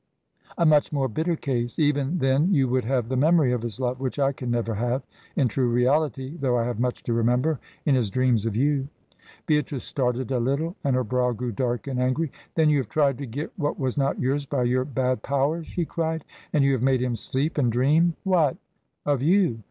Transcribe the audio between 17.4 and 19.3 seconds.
and dream what?" "Of